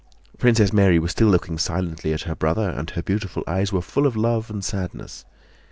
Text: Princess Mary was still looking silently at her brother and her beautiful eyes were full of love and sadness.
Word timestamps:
Princess 0.39 0.73
Mary 0.73 0.97
was 0.97 1.11
still 1.11 1.27
looking 1.27 1.59
silently 1.59 2.11
at 2.11 2.21
her 2.23 2.33
brother 2.33 2.67
and 2.71 2.89
her 2.89 3.03
beautiful 3.03 3.43
eyes 3.45 3.71
were 3.71 3.83
full 3.83 4.07
of 4.07 4.15
love 4.17 4.49
and 4.49 4.65
sadness. 4.65 5.25